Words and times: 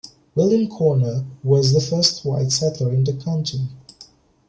William 0.33 0.67
Conner 0.67 1.27
was 1.43 1.73
the 1.73 1.79
first 1.79 2.25
white 2.25 2.51
settler 2.51 2.91
in 2.91 3.03
the 3.03 3.13
county. 3.13 3.67